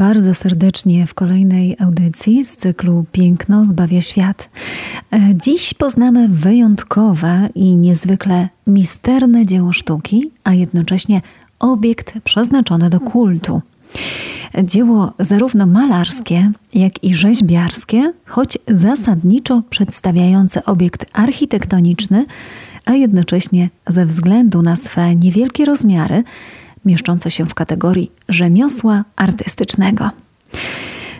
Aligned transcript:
Bardzo 0.00 0.34
serdecznie 0.34 1.06
w 1.06 1.14
kolejnej 1.14 1.76
audycji 1.80 2.44
z 2.44 2.56
cyklu 2.56 3.04
Piękno 3.12 3.64
zbawia 3.64 4.00
świat. 4.00 4.50
E, 5.12 5.20
dziś 5.34 5.74
poznamy 5.74 6.28
wyjątkowe 6.28 7.48
i 7.54 7.76
niezwykle 7.76 8.48
misterne 8.66 9.46
dzieło 9.46 9.72
sztuki, 9.72 10.30
a 10.44 10.54
jednocześnie 10.54 11.22
obiekt 11.58 12.14
przeznaczony 12.24 12.90
do 12.90 13.00
kultu. 13.00 13.62
Dzieło 14.64 15.12
zarówno 15.18 15.66
malarskie, 15.66 16.50
jak 16.74 17.04
i 17.04 17.14
rzeźbiarskie, 17.14 18.12
choć 18.26 18.58
zasadniczo 18.68 19.62
przedstawiające 19.70 20.64
obiekt 20.64 21.06
architektoniczny, 21.12 22.26
a 22.84 22.92
jednocześnie 22.92 23.68
ze 23.86 24.06
względu 24.06 24.62
na 24.62 24.76
swe 24.76 25.14
niewielkie 25.14 25.64
rozmiary, 25.64 26.24
mieszczące 26.84 27.30
się 27.30 27.46
w 27.46 27.54
kategorii 27.54 28.12
rzemiosła 28.28 29.04
artystycznego. 29.16 30.10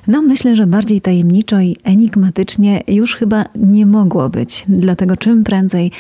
No, 0.07 0.23
myślę, 0.23 0.57
że 0.57 0.67
bardziej 0.67 1.01
tajemniczo 1.01 1.61
i 1.61 1.77
enigmatycznie 1.85 2.83
już 2.89 3.17
chyba 3.17 3.45
nie 3.57 3.87
mogło 3.87 4.29
być, 4.29 4.65
dlatego 4.69 5.17
czym 5.17 5.45
prędzej 5.45 5.91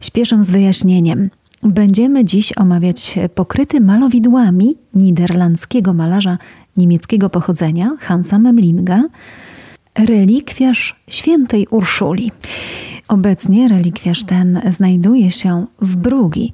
śpieszę 0.00 0.44
z 0.44 0.50
wyjaśnieniem. 0.50 1.30
Będziemy 1.62 2.24
dziś 2.24 2.58
omawiać 2.58 3.18
pokryty 3.34 3.80
malowidłami 3.80 4.76
niderlandzkiego 4.94 5.94
malarza 5.94 6.38
niemieckiego 6.76 7.30
pochodzenia 7.30 7.96
Hansa 8.00 8.38
Memlinga 8.38 9.02
relikwiarz 9.98 10.96
świętej 11.08 11.66
Urszuli. 11.70 12.32
Obecnie 13.08 13.68
relikwiarz 13.68 14.22
ten 14.22 14.60
znajduje 14.70 15.30
się 15.30 15.66
w 15.80 15.96
Brugi, 15.96 16.52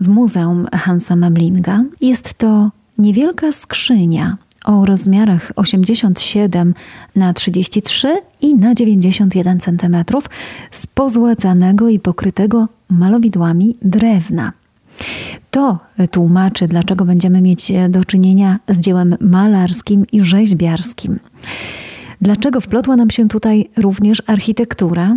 w 0.00 0.08
Muzeum 0.08 0.66
Hansa 0.72 1.16
Memlinga. 1.16 1.84
Jest 2.00 2.34
to 2.34 2.70
niewielka 2.98 3.52
skrzynia 3.52 4.36
o 4.64 4.84
rozmiarach 4.84 5.52
87 5.56 6.74
na 7.16 7.32
33 7.32 8.16
i 8.40 8.54
na 8.54 8.74
91 8.74 9.60
cm 9.60 9.96
z 10.70 10.86
pozłacanego 10.86 11.88
i 11.88 11.98
pokrytego 11.98 12.68
malowidłami 12.88 13.76
drewna. 13.82 14.52
To 15.50 15.78
tłumaczy, 16.10 16.68
dlaczego 16.68 17.04
będziemy 17.04 17.40
mieć 17.40 17.72
do 17.88 18.04
czynienia 18.04 18.58
z 18.68 18.80
dziełem 18.80 19.16
malarskim 19.20 20.06
i 20.12 20.24
rzeźbiarskim. 20.24 21.18
Dlaczego 22.20 22.60
wplotła 22.60 22.96
nam 22.96 23.10
się 23.10 23.28
tutaj 23.28 23.70
również 23.76 24.22
architektura? 24.26 25.16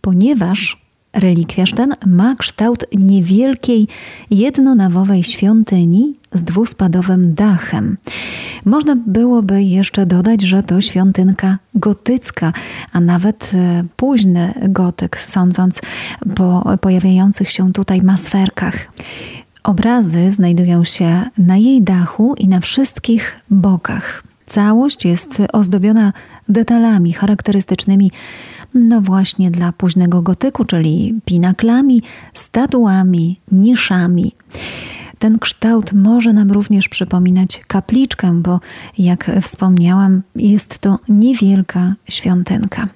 Ponieważ 0.00 0.85
relikwiarz 1.16 1.72
ten 1.72 1.94
ma 2.06 2.36
kształt 2.36 2.84
niewielkiej, 2.96 3.88
jednonawowej 4.30 5.22
świątyni 5.22 6.14
z 6.32 6.42
dwuspadowym 6.42 7.34
dachem. 7.34 7.96
Można 8.64 8.96
byłoby 9.06 9.62
jeszcze 9.62 10.06
dodać, 10.06 10.42
że 10.42 10.62
to 10.62 10.80
świątynka 10.80 11.58
gotycka, 11.74 12.52
a 12.92 13.00
nawet 13.00 13.52
e, 13.54 13.84
późny 13.96 14.54
gotyk, 14.68 15.20
sądząc 15.20 15.80
po 16.34 16.64
pojawiających 16.80 17.50
się 17.50 17.72
tutaj 17.72 18.02
masferkach. 18.02 18.76
Obrazy 19.62 20.30
znajdują 20.30 20.84
się 20.84 21.22
na 21.38 21.56
jej 21.56 21.82
dachu 21.82 22.34
i 22.38 22.48
na 22.48 22.60
wszystkich 22.60 23.40
bokach. 23.50 24.22
Całość 24.46 25.04
jest 25.04 25.42
ozdobiona 25.52 26.12
detalami 26.48 27.12
charakterystycznymi 27.12 28.12
no 28.74 29.00
właśnie 29.00 29.50
dla 29.50 29.72
późnego 29.72 30.22
gotyku, 30.22 30.64
czyli 30.64 31.14
pinaklami, 31.24 32.02
statuami, 32.34 33.40
niszami. 33.52 34.32
Ten 35.18 35.38
kształt 35.38 35.92
może 35.92 36.32
nam 36.32 36.52
również 36.52 36.88
przypominać 36.88 37.60
kapliczkę, 37.66 38.32
bo 38.42 38.60
jak 38.98 39.30
wspomniałam, 39.42 40.22
jest 40.36 40.78
to 40.78 40.98
niewielka 41.08 41.94
świątynka. 42.08 42.88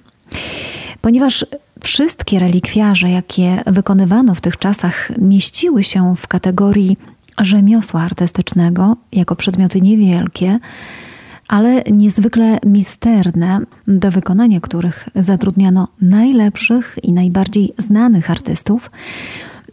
Ponieważ 1.01 1.45
wszystkie 1.83 2.39
relikwiarze, 2.39 3.09
jakie 3.09 3.61
wykonywano 3.67 4.35
w 4.35 4.41
tych 4.41 4.57
czasach, 4.57 5.11
mieściły 5.17 5.83
się 5.83 6.15
w 6.17 6.27
kategorii 6.27 6.97
rzemiosła 7.41 8.01
artystycznego 8.01 8.95
jako 9.11 9.35
przedmioty 9.35 9.81
niewielkie, 9.81 10.59
ale 11.51 11.83
niezwykle 11.91 12.59
misterne, 12.65 13.59
do 13.87 14.11
wykonania 14.11 14.59
których 14.59 15.09
zatrudniano 15.15 15.87
najlepszych 16.01 16.97
i 17.03 17.13
najbardziej 17.13 17.73
znanych 17.77 18.31
artystów. 18.31 18.91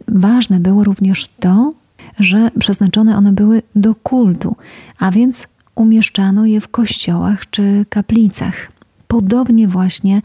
Ważne 0.07 0.59
było 0.59 0.83
również 0.83 1.29
to, 1.39 1.73
że 2.19 2.51
przeznaczone 2.59 3.17
one 3.17 3.33
były 3.33 3.61
do 3.75 3.95
kultu, 3.95 4.55
a 4.99 5.11
więc 5.11 5.47
umieszczano 5.75 6.45
je 6.45 6.61
w 6.61 6.67
kościołach 6.67 7.49
czy 7.49 7.85
kaplicach. 7.89 8.71
Podobnie 9.11 9.67
właśnie 9.67 10.21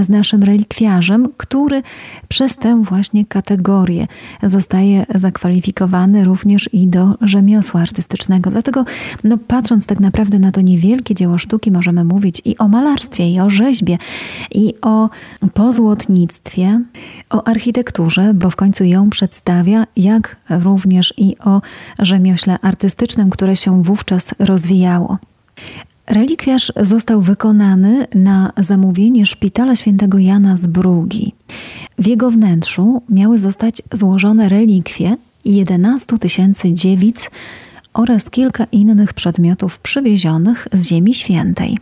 z 0.00 0.08
naszym 0.08 0.42
relikwiarzem, 0.42 1.28
który 1.36 1.82
przez 2.28 2.56
tę 2.56 2.82
właśnie 2.84 3.24
kategorię 3.26 4.06
zostaje 4.42 5.06
zakwalifikowany 5.14 6.24
również 6.24 6.70
i 6.72 6.86
do 6.86 7.14
rzemiosła 7.20 7.80
artystycznego. 7.80 8.50
Dlatego, 8.50 8.84
no, 9.24 9.38
patrząc 9.38 9.86
tak 9.86 10.00
naprawdę 10.00 10.38
na 10.38 10.52
to 10.52 10.60
niewielkie 10.60 11.14
dzieło 11.14 11.38
sztuki, 11.38 11.70
możemy 11.70 12.04
mówić 12.04 12.42
i 12.44 12.58
o 12.58 12.68
malarstwie, 12.68 13.30
i 13.30 13.40
o 13.40 13.50
rzeźbie, 13.50 13.98
i 14.54 14.74
o 14.82 15.10
pozłotnictwie, 15.54 16.80
o 17.30 17.48
architekturze, 17.48 18.34
bo 18.34 18.50
w 18.50 18.56
końcu 18.56 18.84
ją 18.84 19.10
przedstawia, 19.10 19.86
jak 19.96 20.36
również 20.50 21.14
i 21.16 21.36
o 21.38 21.62
rzemiośle 21.98 22.58
artystycznym, 22.62 23.30
które 23.30 23.56
się 23.56 23.82
wówczas 23.82 24.34
rozwijało. 24.38 25.18
Relikwiarz 26.06 26.72
został 26.80 27.20
wykonany 27.22 28.06
na 28.14 28.52
zamówienie 28.56 29.26
szpitala 29.26 29.76
świętego 29.76 30.18
Jana 30.18 30.56
z 30.56 30.66
Brugi. 30.66 31.34
W 31.98 32.06
jego 32.06 32.30
wnętrzu 32.30 33.02
miały 33.08 33.38
zostać 33.38 33.82
złożone 33.92 34.48
relikwie 34.48 35.16
11 35.44 36.18
tysięcy 36.18 36.72
dziewic 36.72 37.30
oraz 37.94 38.30
kilka 38.30 38.66
innych 38.72 39.12
przedmiotów 39.12 39.78
przywiezionych 39.78 40.68
z 40.72 40.88
Ziemi 40.88 41.14
Świętej. 41.14 41.78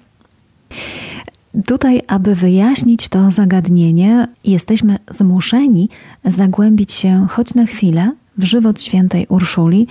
Tutaj, 1.66 2.02
aby 2.06 2.34
wyjaśnić 2.34 3.08
to 3.08 3.30
zagadnienie, 3.30 4.28
jesteśmy 4.44 4.98
zmuszeni 5.10 5.88
zagłębić 6.24 6.92
się 6.92 7.26
choć 7.30 7.54
na 7.54 7.66
chwilę 7.66 8.12
w 8.38 8.44
żywot 8.44 8.82
świętej 8.82 9.26
Urszuli, 9.28 9.86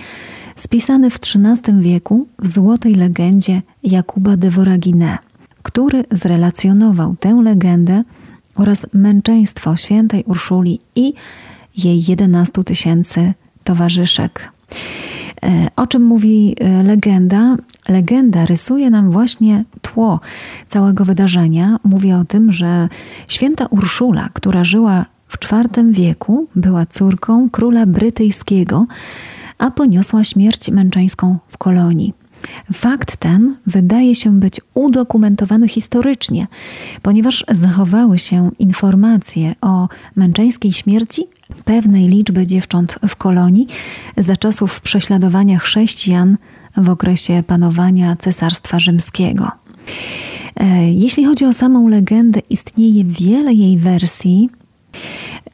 spisany 0.56 1.10
w 1.10 1.16
XIII 1.16 1.80
wieku 1.80 2.26
w 2.38 2.46
złotej 2.46 2.94
legendzie 2.94 3.62
Jakuba 3.82 4.36
de 4.36 4.50
Voragine, 4.50 5.18
który 5.62 6.04
zrelacjonował 6.10 7.16
tę 7.20 7.40
legendę 7.42 8.02
oraz 8.54 8.86
męczeństwo 8.92 9.76
świętej 9.76 10.24
Urszuli 10.26 10.80
i 10.96 11.14
jej 11.76 12.04
11 12.08 12.64
tysięcy 12.64 13.32
towarzyszek. 13.64 14.52
E, 15.42 15.68
o 15.76 15.86
czym 15.86 16.02
mówi 16.02 16.56
e, 16.60 16.82
legenda? 16.82 17.56
Legenda 17.88 18.46
rysuje 18.46 18.90
nam 18.90 19.10
właśnie 19.10 19.64
tło 19.82 20.20
całego 20.68 21.04
wydarzenia. 21.04 21.78
Mówi 21.84 22.12
o 22.12 22.24
tym, 22.24 22.52
że 22.52 22.88
święta 23.28 23.66
Urszula, 23.66 24.28
która 24.32 24.64
żyła 24.64 25.06
w 25.28 25.38
IV 25.52 25.92
wieku, 25.92 26.46
była 26.56 26.86
córką 26.86 27.50
króla 27.50 27.86
brytyjskiego, 27.86 28.86
a 29.58 29.70
poniosła 29.70 30.24
śmierć 30.24 30.70
męczeńską 30.70 31.38
w 31.48 31.58
kolonii. 31.58 32.14
Fakt 32.72 33.16
ten 33.16 33.56
wydaje 33.66 34.14
się 34.14 34.40
być 34.40 34.60
udokumentowany 34.74 35.68
historycznie, 35.68 36.46
ponieważ 37.02 37.44
zachowały 37.48 38.18
się 38.18 38.50
informacje 38.58 39.54
o 39.60 39.88
męczeńskiej 40.16 40.72
śmierci 40.72 41.26
pewnej 41.64 42.08
liczby 42.08 42.46
dziewcząt 42.46 42.98
w 43.08 43.16
kolonii 43.16 43.66
za 44.16 44.36
czasów 44.36 44.80
prześladowania 44.80 45.58
chrześcijan 45.58 46.36
w 46.76 46.88
okresie 46.88 47.42
panowania 47.46 48.16
Cesarstwa 48.16 48.78
Rzymskiego. 48.78 49.50
E, 50.56 50.92
jeśli 50.92 51.24
chodzi 51.24 51.44
o 51.44 51.52
samą 51.52 51.88
legendę, 51.88 52.40
istnieje 52.50 53.04
wiele 53.04 53.54
jej 53.54 53.78
wersji, 53.78 54.50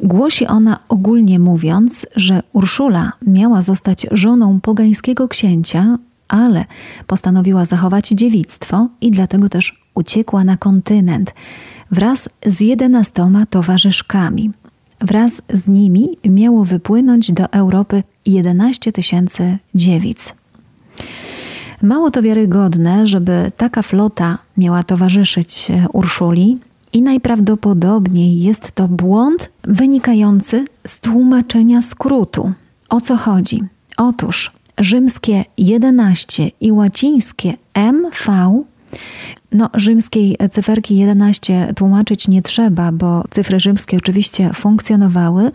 Głosi 0.00 0.46
ona 0.46 0.78
ogólnie 0.88 1.38
mówiąc, 1.38 2.06
że 2.16 2.42
Urszula 2.52 3.12
miała 3.26 3.62
zostać 3.62 4.06
żoną 4.10 4.60
pogańskiego 4.60 5.28
księcia, 5.28 5.98
ale 6.28 6.64
postanowiła 7.06 7.66
zachować 7.66 8.08
dziewictwo 8.08 8.88
i 9.00 9.10
dlatego 9.10 9.48
też 9.48 9.80
uciekła 9.94 10.44
na 10.44 10.56
kontynent 10.56 11.34
wraz 11.90 12.28
z 12.46 12.60
jedenastoma 12.60 13.46
towarzyszkami. 13.46 14.50
Wraz 15.00 15.42
z 15.54 15.68
nimi 15.68 16.08
miało 16.24 16.64
wypłynąć 16.64 17.32
do 17.32 17.52
Europy 17.52 18.02
11 18.26 18.92
tysięcy 18.92 19.58
dziewic. 19.74 20.34
Mało 21.82 22.10
to 22.10 22.22
wiarygodne, 22.22 23.06
żeby 23.06 23.52
taka 23.56 23.82
flota 23.82 24.38
miała 24.56 24.82
towarzyszyć 24.82 25.70
e, 25.70 25.88
Urszuli, 25.92 26.58
i 26.92 27.02
najprawdopodobniej 27.02 28.40
jest 28.40 28.72
to 28.72 28.88
błąd 28.88 29.50
wynikający 29.62 30.64
z 30.86 31.00
tłumaczenia 31.00 31.82
skrótu. 31.82 32.52
O 32.88 33.00
co 33.00 33.16
chodzi? 33.16 33.62
Otóż 33.96 34.50
rzymskie 34.78 35.44
11 35.58 36.50
i 36.60 36.72
łacińskie 36.72 37.54
MV 37.74 38.62
no, 39.52 39.70
rzymskiej 39.74 40.36
cyferki 40.50 40.96
11 40.96 41.72
tłumaczyć 41.76 42.28
nie 42.28 42.42
trzeba, 42.42 42.92
bo 42.92 43.24
cyfry 43.30 43.60
rzymskie 43.60 43.96
oczywiście 43.96 44.50
funkcjonowały, 44.54 45.52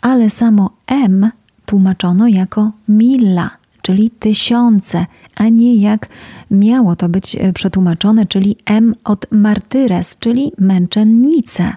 ale 0.00 0.30
samo 0.30 0.70
M 0.86 1.30
tłumaczono 1.66 2.28
jako 2.28 2.70
milla, 2.88 3.50
czyli 3.82 4.10
tysiące, 4.10 5.06
a 5.36 5.48
nie 5.48 5.74
jak 5.74 6.08
miało 6.50 6.96
to 6.96 7.08
być 7.08 7.36
przetłumaczone, 7.54 8.26
czyli 8.26 8.56
M 8.64 8.94
od 9.04 9.26
martyres, 9.30 10.16
czyli 10.18 10.52
męczennice. 10.58 11.72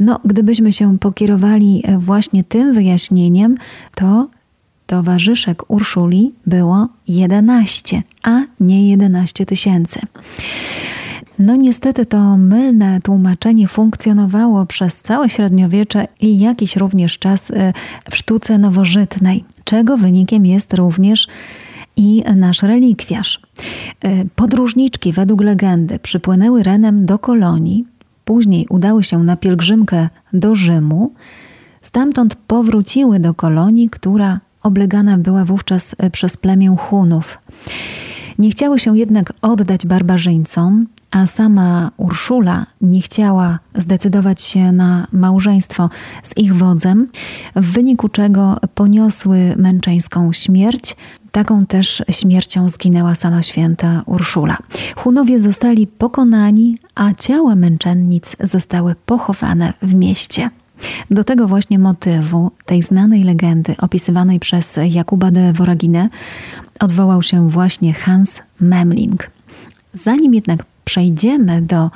No, 0.00 0.20
gdybyśmy 0.24 0.72
się 0.72 0.98
pokierowali 0.98 1.82
właśnie 1.98 2.44
tym 2.44 2.74
wyjaśnieniem, 2.74 3.54
to 3.94 4.28
towarzyszek 4.86 5.70
Urszuli 5.70 6.32
było 6.46 6.88
11, 7.08 8.02
a 8.22 8.40
nie 8.60 8.90
11 8.90 9.46
tysięcy. 9.46 10.00
No 11.38 11.56
niestety 11.56 12.06
to 12.06 12.36
mylne 12.36 13.00
tłumaczenie 13.00 13.68
funkcjonowało 13.68 14.66
przez 14.66 15.00
całe 15.00 15.28
średniowiecze 15.28 16.08
i 16.20 16.38
jakiś 16.38 16.76
również 16.76 17.18
czas 17.18 17.50
y, 17.50 17.72
w 18.10 18.16
sztuce 18.16 18.58
nowożytnej, 18.58 19.44
czego 19.64 19.96
wynikiem 19.96 20.46
jest 20.46 20.74
również 20.74 21.28
i 21.96 22.22
nasz 22.36 22.62
relikwiarz. 22.62 23.40
Y, 24.04 24.28
podróżniczki 24.36 25.12
według 25.12 25.40
legendy 25.40 25.98
przypłynęły 25.98 26.62
Renem 26.62 27.06
do 27.06 27.18
kolonii, 27.18 27.84
później 28.24 28.66
udały 28.70 29.02
się 29.02 29.18
na 29.18 29.36
pielgrzymkę 29.36 30.08
do 30.32 30.54
Rzymu, 30.54 31.12
stamtąd 31.82 32.34
powróciły 32.34 33.20
do 33.20 33.34
kolonii, 33.34 33.90
która 33.90 34.40
oblegana 34.62 35.18
była 35.18 35.44
wówczas 35.44 35.94
e, 35.98 36.10
przez 36.10 36.36
plemię 36.36 36.76
Hunów. 36.78 37.38
Nie 38.38 38.50
chciały 38.50 38.78
się 38.78 38.98
jednak 38.98 39.32
oddać 39.42 39.86
barbarzyńcom, 39.86 40.86
a 41.10 41.26
sama 41.26 41.90
Urszula 41.96 42.66
nie 42.80 43.00
chciała 43.00 43.58
zdecydować 43.74 44.42
się 44.42 44.72
na 44.72 45.06
małżeństwo 45.12 45.90
z 46.22 46.36
ich 46.36 46.54
wodzem, 46.54 47.08
w 47.56 47.72
wyniku 47.72 48.08
czego 48.08 48.56
poniosły 48.74 49.54
męczeńską 49.56 50.32
śmierć. 50.32 50.96
Taką 51.32 51.66
też 51.66 52.02
śmiercią 52.10 52.68
zginęła 52.68 53.14
sama 53.14 53.42
święta 53.42 54.02
Urszula. 54.06 54.58
Hunowie 54.96 55.40
zostali 55.40 55.86
pokonani, 55.86 56.78
a 56.94 57.14
ciała 57.14 57.56
męczennic 57.56 58.36
zostały 58.40 58.94
pochowane 59.06 59.72
w 59.82 59.94
mieście. 59.94 60.50
Do 61.10 61.24
tego 61.24 61.48
właśnie 61.48 61.78
motywu, 61.78 62.50
tej 62.64 62.82
znanej 62.82 63.22
legendy 63.24 63.74
opisywanej 63.78 64.40
przez 64.40 64.78
Jakuba 64.90 65.30
de 65.30 65.52
Voraginę, 65.52 66.08
odwołał 66.80 67.22
się 67.22 67.50
właśnie 67.50 67.92
Hans 67.94 68.42
Memling. 68.60 69.30
Zanim 69.92 70.34
jednak 70.34 70.64
przejdziemy 70.84 71.62
do 71.62 71.90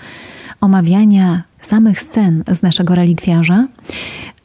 omawiania 0.61 1.43
samych 1.63 2.01
scen 2.01 2.45
z 2.47 2.63
naszego 2.63 2.95
relikwiarza, 2.95 3.67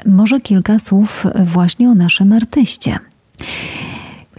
może 0.05 0.41
kilka 0.41 0.79
słów 0.79 1.25
właśnie 1.45 1.89
o 1.89 1.95
naszym 1.95 2.33
artyście. 2.33 2.99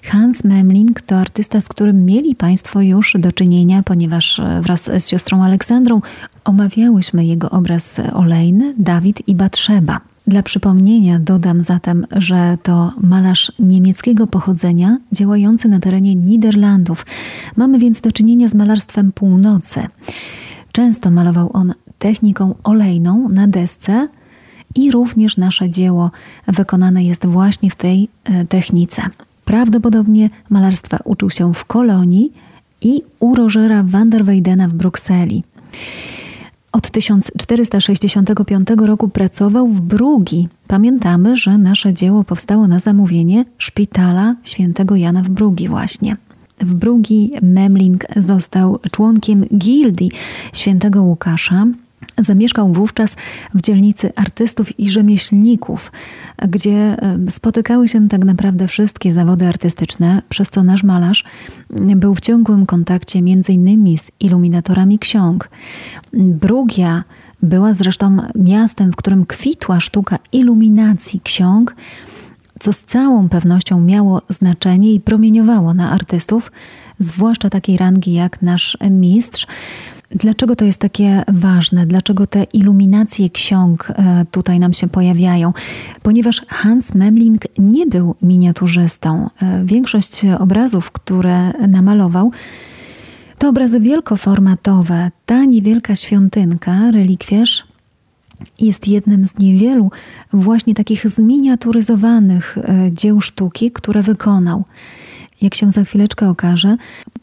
Hans 0.04 0.44
Memling 0.44 1.00
to 1.06 1.16
artysta, 1.16 1.60
z 1.60 1.68
którym 1.68 2.04
mieli 2.04 2.34
Państwo 2.34 2.80
już 2.80 3.16
do 3.18 3.32
czynienia, 3.32 3.82
ponieważ 3.82 4.40
wraz 4.60 4.90
z 4.98 5.08
siostrą 5.08 5.42
Aleksandrą 5.42 6.00
omawiałyśmy 6.44 7.24
jego 7.24 7.50
obraz 7.50 7.96
olejny 8.12 8.74
Dawid 8.78 9.28
i 9.28 9.34
Batrzeba. 9.34 10.00
Dla 10.26 10.42
przypomnienia 10.42 11.18
dodam 11.18 11.62
zatem, 11.62 12.06
że 12.16 12.58
to 12.62 12.92
malarz 13.00 13.52
niemieckiego 13.58 14.26
pochodzenia, 14.26 14.98
działający 15.12 15.68
na 15.68 15.80
terenie 15.80 16.14
Niderlandów. 16.14 17.06
Mamy 17.56 17.78
więc 17.78 18.00
do 18.00 18.12
czynienia 18.12 18.48
z 18.48 18.54
malarstwem 18.54 19.12
północy. 19.12 19.86
Często 20.72 21.10
malował 21.10 21.50
on 21.52 21.74
techniką 21.98 22.54
olejną 22.64 23.28
na 23.28 23.46
desce 23.46 24.08
i 24.74 24.90
również 24.90 25.36
nasze 25.36 25.70
dzieło 25.70 26.10
wykonane 26.46 27.04
jest 27.04 27.26
właśnie 27.26 27.70
w 27.70 27.76
tej 27.76 28.08
e, 28.24 28.44
technice. 28.44 29.02
Prawdopodobnie 29.50 30.30
malarstwa 30.50 30.98
uczył 31.04 31.30
się 31.30 31.54
w 31.54 31.64
Kolonii 31.64 32.32
i 32.80 33.02
u 33.20 33.34
Rogera 33.34 33.82
van 33.82 34.10
der 34.10 34.24
Weydena 34.24 34.68
w 34.68 34.74
Brukseli. 34.74 35.44
Od 36.72 36.90
1465 36.90 38.68
roku 38.76 39.08
pracował 39.08 39.68
w 39.68 39.80
Brugi. 39.80 40.48
Pamiętamy, 40.66 41.36
że 41.36 41.58
nasze 41.58 41.94
dzieło 41.94 42.24
powstało 42.24 42.68
na 42.68 42.78
zamówienie 42.78 43.44
szpitala 43.58 44.36
świętego 44.44 44.96
Jana 44.96 45.22
w 45.22 45.28
Brugi 45.28 45.68
właśnie. 45.68 46.16
W 46.60 46.74
Brugi 46.74 47.32
Memling 47.42 48.04
został 48.16 48.78
członkiem 48.90 49.44
gildii 49.58 50.10
świętego 50.52 51.02
Łukasza, 51.02 51.66
Zamieszkał 52.18 52.72
wówczas 52.72 53.16
w 53.54 53.60
dzielnicy 53.60 54.12
artystów 54.16 54.78
i 54.78 54.90
rzemieślników, 54.90 55.92
gdzie 56.48 56.96
spotykały 57.30 57.88
się 57.88 58.08
tak 58.08 58.24
naprawdę 58.24 58.68
wszystkie 58.68 59.12
zawody 59.12 59.46
artystyczne, 59.46 60.22
przez 60.28 60.50
co 60.50 60.62
nasz 60.62 60.82
malarz 60.82 61.24
był 61.70 62.14
w 62.14 62.20
ciągłym 62.20 62.66
kontakcie 62.66 63.18
m.in. 63.18 63.98
z 63.98 64.10
iluminatorami 64.20 64.98
ksiąg. 64.98 65.48
Brugia 66.12 67.04
była 67.42 67.74
zresztą 67.74 68.16
miastem, 68.34 68.92
w 68.92 68.96
którym 68.96 69.26
kwitła 69.26 69.80
sztuka 69.80 70.18
iluminacji 70.32 71.20
ksiąg, 71.20 71.76
co 72.60 72.72
z 72.72 72.80
całą 72.80 73.28
pewnością 73.28 73.80
miało 73.80 74.22
znaczenie 74.28 74.92
i 74.92 75.00
promieniowało 75.00 75.74
na 75.74 75.90
artystów, 75.90 76.52
zwłaszcza 76.98 77.50
takiej 77.50 77.76
rangi 77.76 78.12
jak 78.12 78.42
nasz 78.42 78.78
mistrz. 78.90 79.46
Dlaczego 80.10 80.56
to 80.56 80.64
jest 80.64 80.78
takie 80.78 81.22
ważne? 81.28 81.86
Dlaczego 81.86 82.26
te 82.26 82.44
iluminacje 82.44 83.30
ksiąg 83.30 83.88
e, 83.90 84.26
tutaj 84.30 84.58
nam 84.58 84.72
się 84.72 84.88
pojawiają? 84.88 85.52
Ponieważ 86.02 86.42
Hans 86.48 86.94
Memling 86.94 87.42
nie 87.58 87.86
był 87.86 88.14
miniaturzystą. 88.22 89.30
E, 89.42 89.64
większość 89.64 90.22
obrazów, 90.38 90.90
które 90.90 91.52
namalował, 91.68 92.30
to 93.38 93.48
obrazy 93.48 93.80
wielkoformatowe. 93.80 95.10
Ta 95.26 95.44
niewielka 95.44 95.96
świątynka, 95.96 96.90
relikwiarz, 96.90 97.64
jest 98.60 98.88
jednym 98.88 99.26
z 99.26 99.38
niewielu 99.38 99.90
właśnie 100.32 100.74
takich 100.74 101.08
zminiaturyzowanych 101.08 102.58
e, 102.58 102.90
dzieł 102.92 103.20
sztuki, 103.20 103.70
które 103.70 104.02
wykonał. 104.02 104.64
Jak 105.42 105.54
się 105.54 105.72
za 105.72 105.84
chwileczkę 105.84 106.28
okaże, 106.28 106.76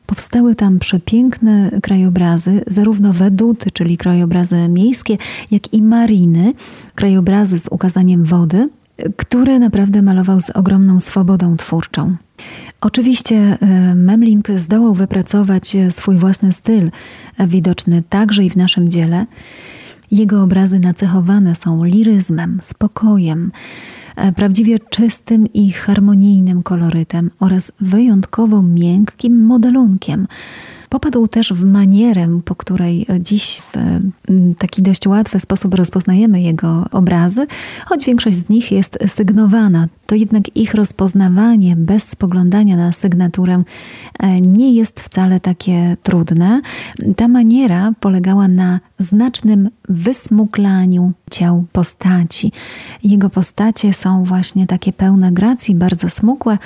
powstały 0.07 0.55
tam 0.55 0.79
przepiękne 0.79 1.71
krajobrazy, 1.83 2.61
zarówno 2.67 3.13
weduty, 3.13 3.71
czyli 3.71 3.97
krajobrazy 3.97 4.67
miejskie, 4.69 5.17
jak 5.51 5.73
i 5.73 5.81
mariny, 5.81 6.53
krajobrazy 6.95 7.59
z 7.59 7.67
ukazaniem 7.71 8.23
wody, 8.23 8.69
które 9.17 9.59
naprawdę 9.59 10.01
malował 10.01 10.39
z 10.41 10.49
ogromną 10.49 10.99
swobodą 10.99 11.57
twórczą. 11.57 12.15
Oczywiście 12.81 13.35
e, 13.61 13.95
Memling 13.95 14.47
zdołał 14.55 14.93
wypracować 14.93 15.77
swój 15.89 16.17
własny 16.17 16.53
styl, 16.53 16.91
widoczny 17.39 18.03
także 18.09 18.43
i 18.43 18.49
w 18.49 18.55
naszym 18.55 18.89
dziele. 18.89 19.25
Jego 20.11 20.43
obrazy 20.43 20.79
nacechowane 20.79 21.55
są 21.55 21.83
liryzmem, 21.83 22.59
spokojem, 22.63 23.51
E, 23.51 23.96
prawdziwie 24.35 24.79
czystym 24.79 25.53
i 25.53 25.71
harmonijnym 25.71 26.63
kolorytem 26.63 27.31
oraz 27.39 27.71
wyjątkowo 27.79 28.61
miękkim 28.61 29.45
modelunkiem. 29.45 30.27
Popadł 30.89 31.27
też 31.27 31.53
w 31.53 31.65
manierę, 31.65 32.39
po 32.45 32.55
której 32.55 33.07
dziś 33.19 33.61
w 33.73 33.99
taki 34.57 34.81
dość 34.81 35.07
łatwy 35.07 35.39
sposób 35.39 35.73
rozpoznajemy 35.73 36.41
jego 36.41 36.85
obrazy, 36.91 37.47
choć 37.85 38.05
większość 38.05 38.37
z 38.37 38.49
nich 38.49 38.71
jest 38.71 38.97
sygnowana. 39.07 39.87
To 40.05 40.15
jednak 40.15 40.57
ich 40.57 40.73
rozpoznawanie 40.73 41.75
bez 41.75 42.03
spoglądania 42.03 42.77
na 42.77 42.91
sygnaturę 42.91 43.63
e, 44.19 44.41
nie 44.41 44.73
jest 44.73 45.01
wcale 45.01 45.39
takie 45.39 45.97
trudne. 46.03 46.61
Ta 47.15 47.27
maniera 47.27 47.91
polegała 47.99 48.47
na 48.47 48.79
znacznym 48.99 49.69
wysmuklaniu 49.89 51.11
ciał 51.31 51.65
postaci. 51.71 52.51
Jego 53.03 53.29
postacie 53.29 53.93
są 53.93 54.23
właśnie 54.23 54.67
takie 54.67 54.93
pełne 54.93 55.31
gracji, 55.31 55.75
bardzo 55.75 56.09
smukłe. 56.09 56.57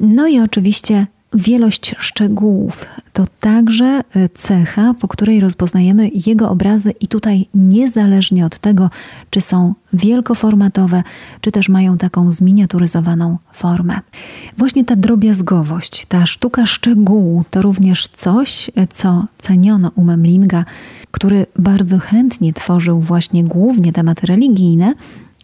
No 0.00 0.26
i 0.26 0.40
oczywiście 0.40 1.06
wielość 1.34 1.94
szczegółów 1.98 2.86
to 3.12 3.24
także 3.40 4.00
e, 4.16 4.28
cecha, 4.28 4.94
po 5.00 5.08
której 5.08 5.40
rozpoznajemy 5.40 6.10
jego 6.26 6.50
obrazy, 6.50 6.90
i 7.00 7.08
tutaj 7.08 7.48
niezależnie 7.54 8.46
od 8.46 8.58
tego, 8.58 8.90
czy 9.30 9.40
są 9.40 9.74
wielkoformatowe, 9.92 11.02
czy 11.40 11.50
też 11.50 11.68
mają 11.68 11.98
taką 11.98 12.32
zminiaturyzowaną 12.32 13.38
formę. 13.52 14.00
Właśnie 14.58 14.84
ta 14.84 14.96
drobiazgowość, 14.96 16.06
ta 16.06 16.26
sztuka 16.26 16.66
szczegółu 16.66 17.44
to 17.50 17.62
również 17.62 18.06
coś, 18.06 18.70
e, 18.76 18.86
co 18.86 19.26
ceniono 19.38 19.90
u 19.94 20.04
Memlinga, 20.04 20.64
który 21.10 21.46
bardzo 21.58 21.98
chętnie 21.98 22.52
tworzył 22.52 23.00
właśnie 23.00 23.44
głównie 23.44 23.92
tematy 23.92 24.26
religijne, 24.26 24.94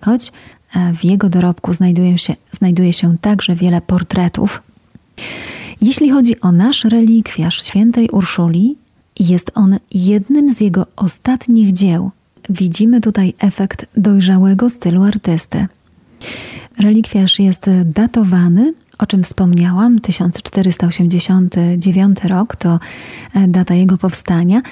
choć 0.01 0.33
e, 0.75 0.95
w 0.95 1.05
jego 1.05 1.29
dorobku 1.29 1.73
znajduje 1.73 2.19
się, 2.19 2.37
znajduje 2.53 2.93
się 2.93 3.19
także 3.19 3.55
wiele 3.55 3.81
portretów. 3.81 4.63
Jeśli 5.83 6.11
chodzi 6.11 6.41
o 6.41 6.53
nasz 6.53 6.85
relikwiarz 6.85 7.63
świętej 7.63 8.09
Urszuli, 8.09 8.77
jest 9.21 9.51
on 9.55 9.79
jednym 9.95 10.55
z 10.55 10.61
jego 10.61 10.87
ostatnich 10.97 11.73
dzieł. 11.73 12.11
Widzimy 12.51 13.01
tutaj 13.01 13.35
efekt 13.39 13.87
dojrzałego 13.97 14.71
stylu 14.71 15.03
artysty. 15.03 15.67
Relikwiarz 16.79 17.39
jest 17.39 17.71
datowany, 17.85 18.75
o 18.99 19.07
czym 19.07 19.23
wspomniałam, 19.23 20.01
1489 20.01 22.25
rok 22.25 22.57
to 22.57 22.81
e, 23.35 23.49
data 23.49 23.75
jego 23.75 23.99
powstania 23.99 24.63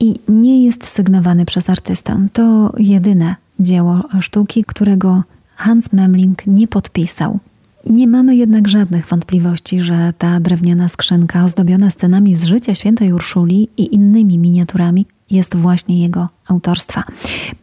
i 0.00 0.14
nie 0.28 0.64
jest 0.64 0.86
sygnowany 0.86 1.44
przez 1.44 1.70
artystę. 1.70 2.26
To 2.32 2.72
jedyne 2.78 3.36
dzieło 3.60 4.02
sztuki, 4.20 4.64
którego 4.64 5.22
Hans 5.56 5.92
Memling 5.92 6.46
nie 6.46 6.68
podpisał. 6.68 7.38
Nie 7.86 8.06
mamy 8.06 8.36
jednak 8.36 8.68
żadnych 8.68 9.06
wątpliwości, 9.06 9.80
że 9.80 10.12
ta 10.18 10.40
drewniana 10.40 10.88
skrzynka 10.88 11.44
ozdobiona 11.44 11.90
scenami 11.90 12.34
z 12.34 12.44
życia 12.44 12.74
świętej 12.74 13.12
Urszuli 13.12 13.68
i 13.76 13.94
innymi 13.94 14.38
miniaturami 14.38 15.06
jest 15.30 15.56
właśnie 15.56 16.02
jego 16.02 16.28
autorstwa. 16.48 17.02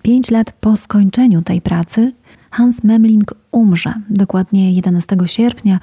Pięć 0.02 0.32
lat 0.32 0.52
po 0.52 0.78
skończeniu 0.78 1.42
tej 1.42 1.62
pracy 1.62 2.14
Hans 2.52 2.84
Memling 2.84 3.34
umrze, 3.52 3.94
dokładnie 4.10 4.74
11 4.74 5.18
sierpnia 5.26 5.80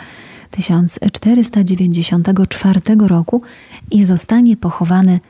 1494 0.50 2.81
roku 3.00 3.43
i 3.91 4.05
zostanie 4.05 4.57
pochowany 4.57 5.21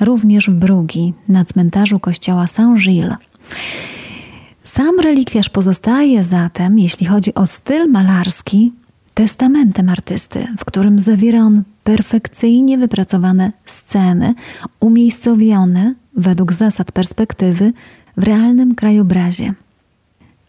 również 0.00 0.50
w 0.50 0.54
Brugi 0.54 1.14
na 1.28 1.44
cmentarzu 1.44 2.00
kościoła 2.00 2.46
Saint-Gilles. 2.46 3.16
Sam 4.66 5.00
relikwiarz 5.00 5.48
pozostaje 5.48 6.24
zatem, 6.24 6.78
jeśli 6.78 7.06
chodzi 7.06 7.34
o 7.34 7.46
styl 7.46 7.90
malarski, 7.90 8.72
testamentem 9.14 9.88
artysty, 9.88 10.46
w 10.58 10.64
którym 10.64 11.00
zawiera 11.00 11.40
on 11.40 11.62
perfekcyjnie 11.84 12.78
wypracowane 12.78 13.52
sceny, 13.66 14.34
umiejscowione 14.80 15.94
według 16.16 16.52
zasad 16.52 16.92
perspektywy 16.92 17.72
w 18.16 18.22
realnym 18.22 18.74
krajobrazie. 18.74 19.54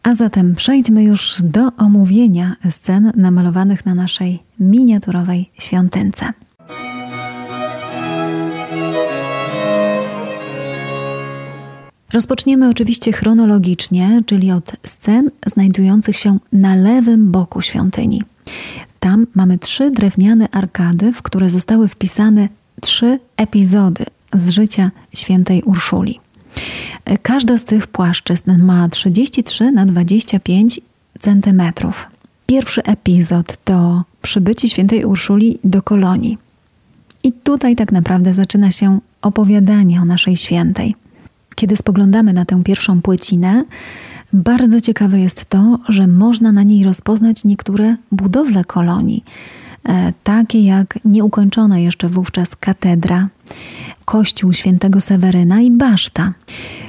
A 0.03 0.13
zatem 0.13 0.55
przejdźmy 0.55 1.03
już 1.03 1.37
do 1.43 1.71
omówienia 1.77 2.55
scen 2.69 3.11
namalowanych 3.15 3.85
na 3.85 3.95
naszej 3.95 4.39
miniaturowej 4.59 5.49
świątynce. 5.59 6.33
Rozpoczniemy 12.13 12.69
oczywiście 12.69 13.11
chronologicznie, 13.11 14.21
czyli 14.25 14.51
od 14.51 14.71
scen 14.85 15.29
znajdujących 15.45 16.17
się 16.17 16.37
na 16.53 16.75
lewym 16.75 17.31
boku 17.31 17.61
świątyni. 17.61 18.23
Tam 18.99 19.27
mamy 19.35 19.59
trzy 19.59 19.91
drewniane 19.91 20.49
arkady, 20.51 21.13
w 21.13 21.21
które 21.21 21.49
zostały 21.49 21.87
wpisane 21.87 22.49
trzy 22.81 23.19
epizody 23.37 24.05
z 24.33 24.49
życia 24.49 24.91
świętej 25.15 25.63
Urszuli. 25.63 26.19
Każda 27.21 27.57
z 27.57 27.65
tych 27.65 27.87
płaszczyzn 27.87 28.61
ma 28.61 28.89
33 28.89 29.71
na 29.71 29.85
25 29.85 30.81
centymetrów. 31.19 32.05
Pierwszy 32.45 32.83
epizod 32.83 33.57
to 33.63 34.03
przybycie 34.21 34.69
świętej 34.69 35.05
Urszuli 35.05 35.59
do 35.63 35.81
kolonii. 35.81 36.37
I 37.23 37.31
tutaj 37.31 37.75
tak 37.75 37.91
naprawdę 37.91 38.33
zaczyna 38.33 38.71
się 38.71 38.99
opowiadanie 39.21 40.01
o 40.01 40.05
naszej 40.05 40.35
świętej. 40.35 40.95
Kiedy 41.57 41.77
spoglądamy 41.77 42.33
na 42.33 42.45
tę 42.45 42.63
pierwszą 42.63 43.01
płycinę, 43.01 43.63
bardzo 44.33 44.81
ciekawe 44.81 45.19
jest 45.19 45.45
to, 45.45 45.79
że 45.89 46.07
można 46.07 46.51
na 46.51 46.63
niej 46.63 46.83
rozpoznać 46.83 47.43
niektóre 47.43 47.95
budowle 48.11 48.65
kolonii, 48.65 49.23
e, 49.89 50.13
takie 50.23 50.61
jak 50.61 50.99
nieukończona 51.05 51.79
jeszcze 51.79 52.09
wówczas 52.09 52.55
katedra, 52.55 53.29
kościół 54.05 54.53
świętego 54.53 55.01
Seweryna 55.01 55.61
i 55.61 55.71
baszta. 55.71 56.33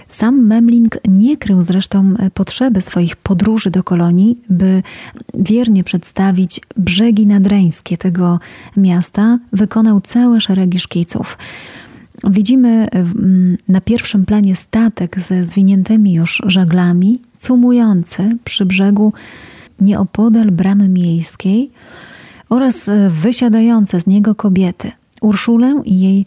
Sam 0.08 0.46
Memling 0.46 0.96
nie 1.08 1.36
krył 1.36 1.62
zresztą 1.62 2.14
potrzeby 2.34 2.80
swoich 2.80 3.16
podróży 3.16 3.70
do 3.70 3.82
kolonii, 3.82 4.38
by 4.50 4.82
wiernie 5.34 5.84
przedstawić 5.84 6.60
brzegi 6.76 7.26
nadreńskie 7.26 7.96
tego 7.96 8.40
miasta, 8.76 9.38
wykonał 9.52 10.00
całe 10.00 10.40
szeregi 10.40 10.78
szkiców. 10.78 11.38
Widzimy 12.24 12.88
na 13.68 13.80
pierwszym 13.80 14.26
planie 14.26 14.56
statek 14.56 15.20
ze 15.20 15.44
zwiniętymi 15.44 16.12
już 16.12 16.42
żaglami, 16.46 17.20
cumujący 17.38 18.36
przy 18.44 18.66
brzegu 18.66 19.12
nieopodal 19.80 20.50
bramy 20.50 20.88
miejskiej 20.88 21.70
oraz 22.48 22.88
e, 22.88 23.10
wysiadające 23.10 24.00
z 24.00 24.06
niego 24.06 24.34
kobiety, 24.34 24.92
Urszulę 25.20 25.82
i 25.84 26.00
jej 26.00 26.26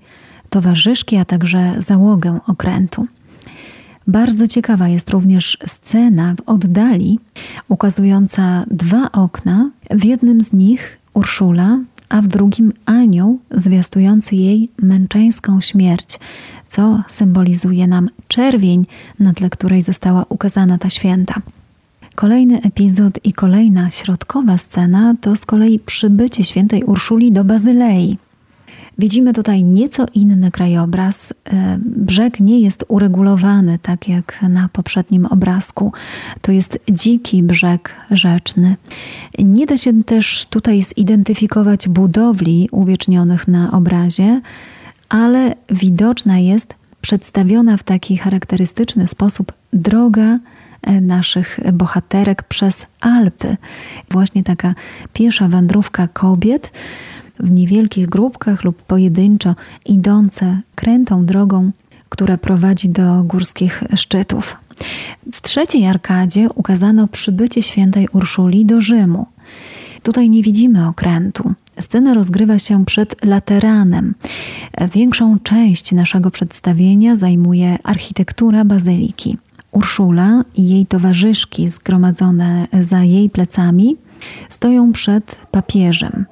towarzyszki, 0.50 1.18
a 1.18 1.26
także 1.26 1.76
załogę 1.78 2.40
okrętu. 2.48 3.08
Bardzo 4.08 4.48
ciekawa 4.48 4.88
jest 4.88 5.10
również 5.10 5.58
scena 5.68 6.36
w 6.36 6.50
oddali 6.50 7.20
ukazująca 7.68 8.66
dwa 8.72 9.12
okna. 9.12 9.72
W 9.90 10.06
jednym 10.06 10.42
z 10.42 10.54
nich 10.54 10.98
Urszula 11.14 11.80
a 12.12 12.22
w 12.22 12.28
drugim 12.28 12.74
anioł 12.86 13.40
zwiastujący 13.52 14.36
jej 14.36 14.70
męczeńską 14.82 15.62
śmierć, 15.62 16.20
co 16.68 17.04
symbolizuje 17.08 17.88
nam 17.88 18.10
czerwień, 18.28 18.86
na 19.20 19.34
tle 19.34 19.50
której 19.50 19.82
została 19.82 20.26
ukazana 20.30 20.78
ta 20.78 20.90
święta. 20.90 21.42
Kolejny 22.16 22.62
epizod 22.62 23.20
i 23.24 23.34
kolejna 23.34 23.90
środkowa 23.90 24.58
scena 24.58 25.16
to 25.22 25.36
z 25.36 25.46
kolei 25.46 25.80
przybycie 25.80 26.44
świętej 26.44 26.84
Urszuli 26.84 27.32
do 27.32 27.44
Bazylei. 27.44 28.18
Widzimy 28.98 29.34
tutaj 29.34 29.64
nieco 29.64 30.06
inny 30.14 30.52
krajobraz. 30.52 31.34
E, 31.46 31.78
brzeg 31.86 32.40
nie 32.40 32.60
jest 32.60 32.86
uregulowany 32.88 33.80
tak 33.82 34.08
jak 34.08 34.42
na 34.50 34.70
poprzednim 34.74 35.26
obrazku. 35.26 35.94
To 36.42 36.52
jest 36.52 36.80
dziki 36.92 37.44
brzeg 37.44 37.96
rzeczny. 38.12 38.76
Nie 39.40 39.66
da 39.66 39.78
się 39.78 40.04
też 40.04 40.46
tutaj 40.50 40.82
zidentyfikować 40.82 41.90
budowli 41.90 42.70
uwiecznionych 42.72 43.48
na 43.48 43.72
obrazie, 43.72 44.42
ale 45.10 45.56
widoczna 45.70 46.40
jest 46.40 46.74
przedstawiona 47.02 47.78
w 47.78 47.84
taki 47.84 48.18
charakterystyczny 48.18 49.08
sposób 49.08 49.54
droga 49.74 50.40
e, 50.82 51.02
naszych 51.02 51.60
bohaterek 51.74 52.44
przez 52.44 52.86
Alpy. 53.00 53.58
Właśnie 54.10 54.44
taka 54.44 54.76
piesza 55.14 55.48
wędrówka 55.48 56.08
kobiet 56.08 56.72
w 57.44 57.52
niewielkich 57.52 58.10
grupkach 58.10 58.64
lub 58.64 58.84
pojedynczo 58.84 59.56
idące 59.86 60.62
krętą 60.76 61.26
drogą, 61.26 61.72
która 62.10 62.38
prowadzi 62.38 62.90
do 62.90 63.24
górskich 63.24 63.84
szczytów. 63.96 64.58
W 65.34 65.42
trzeciej 65.42 65.86
arkadzie 65.86 66.50
ukazano 66.56 67.08
przybycie 67.08 67.62
świętej 67.62 68.08
Urszuli 68.14 68.66
do 68.66 68.82
Rzymu. 68.82 69.26
Tutaj 70.04 70.30
nie 70.30 70.44
widzimy 70.44 70.88
okrętu. 70.88 71.54
Scena 71.80 72.14
rozgrywa 72.14 72.60
się 72.60 72.86
przed 72.86 73.26
Lateranem. 73.26 74.14
Większą 74.94 75.40
część 75.40 75.92
naszego 75.92 76.32
przedstawienia 76.32 77.16
zajmuje 77.16 77.78
architektura 77.84 78.66
bazyliki. 78.66 79.38
Urszula 79.72 80.44
i 80.56 80.70
jej 80.70 80.86
towarzyszki 80.86 81.70
zgromadzone 81.70 82.68
za 82.82 83.04
jej 83.04 83.30
plecami 83.30 83.96
stoją 84.50 84.92
przed 84.92 85.42
papieżem. 85.52 86.26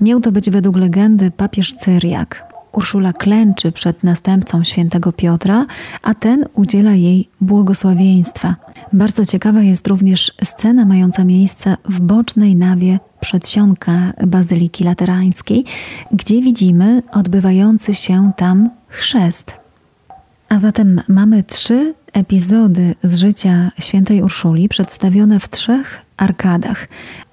Miał 0.00 0.20
to 0.20 0.32
być 0.32 0.50
według 0.50 0.76
legendy 0.76 1.30
papież 1.30 1.74
Cyriak. 1.74 2.48
Urszula 2.72 3.12
klęczy 3.12 3.72
przed 3.72 4.04
następcą 4.04 4.64
świętego 4.64 5.12
Piotra, 5.12 5.66
a 6.02 6.14
ten 6.14 6.44
udziela 6.54 6.92
jej 6.92 7.28
błogosławieństwa. 7.40 8.56
Bardzo 8.92 9.26
ciekawa 9.26 9.62
jest 9.62 9.86
również 9.86 10.32
scena 10.44 10.84
mająca 10.84 11.24
miejsce 11.24 11.76
w 11.84 12.00
bocznej 12.00 12.56
nawie 12.56 12.98
przedsionka 13.20 14.12
Bazyliki 14.26 14.84
Laterańskiej, 14.84 15.64
gdzie 16.12 16.42
widzimy 16.42 17.02
odbywający 17.12 17.94
się 17.94 18.32
tam 18.36 18.70
chrzest. 18.88 19.56
A 20.48 20.58
zatem 20.58 21.00
mamy 21.08 21.42
trzy 21.42 21.94
epizody 22.12 22.94
z 23.02 23.18
życia 23.18 23.70
świętej 23.78 24.22
Urszuli 24.22 24.68
przedstawione 24.68 25.40
w 25.40 25.48
trzech 25.48 26.02
arkadach. 26.16 26.88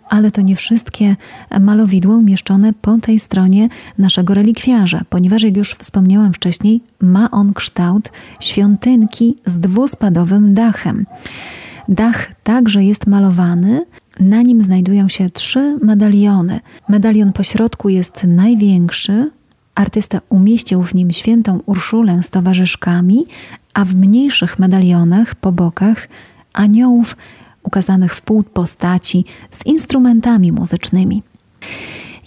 Ale 0.10 0.32
to 0.32 0.42
nie 0.42 0.56
wszystkie 0.56 1.16
malowidła 1.60 2.16
umieszczone 2.16 2.74
po 2.74 2.98
tej 2.98 3.20
stronie 3.20 3.70
naszego 3.98 4.34
relikwiarza, 4.34 5.02
ponieważ 5.10 5.44
jak 5.44 5.58
już 5.58 5.74
wspomniałam 5.74 6.34
wcześniej, 6.34 6.82
ma 7.02 7.32
on 7.32 7.54
kształt 7.54 8.12
świątynki 8.40 9.36
z 9.46 9.60
dwuspadowym 9.60 10.54
dachem. 10.54 11.06
Dach 11.90 12.32
także 12.44 12.84
jest 12.84 13.08
malowany, 13.08 13.86
na 14.20 14.42
nim 14.42 14.62
znajdują 14.62 15.10
się 15.10 15.30
trzy 15.30 15.78
medaliony. 15.82 16.60
Medalion 16.90 17.34
po 17.34 17.44
środku 17.44 17.90
jest 17.90 18.24
największy. 18.24 19.32
Artysta 19.76 20.22
umieścił 20.30 20.84
w 20.84 20.96
nim 20.96 21.12
świętą 21.12 21.60
Urszulę 21.66 22.24
z 22.24 22.30
towarzyszkami, 22.30 23.26
a 23.74 23.86
w 23.86 23.96
mniejszych 23.96 24.60
medalionach 24.60 25.36
po 25.36 25.52
bokach 25.52 26.08
aniołów 26.54 27.18
ukazanych 27.66 28.16
w 28.16 28.22
pół 28.22 28.44
postaci 28.44 29.26
z 29.52 29.66
instrumentami 29.66 30.52
muzycznymi. 30.52 31.24